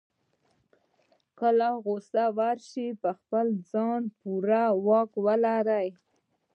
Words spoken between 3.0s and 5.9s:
په خپل ځان بشپړ واک ولري.